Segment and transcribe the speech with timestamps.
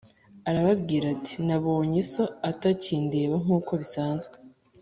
[0.49, 4.35] Arababwira ati Nabonye so atakindeba nk’uko bisanzwe